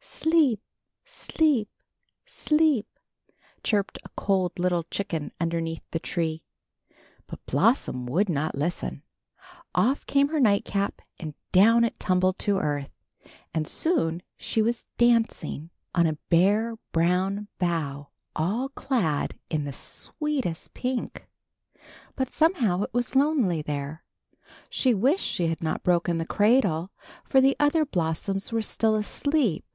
[0.00, 0.62] "Sleep,
[1.04, 1.68] sleep,
[2.24, 2.86] sleep,"
[3.62, 6.42] chirped a cold little chicken underneath the tree.
[7.26, 9.02] But Blossom would not listen.
[9.74, 12.90] Off came her nightcap and down it tumbled to earth,
[13.52, 20.72] and soon she was dancing on a bare brown bough, all clad in the sweetest
[20.72, 21.28] pink.
[22.16, 24.04] But somehow it was lonely there.
[24.70, 26.90] She wished she had not broken the cradle,
[27.28, 29.66] for the other blossoms were still asleep.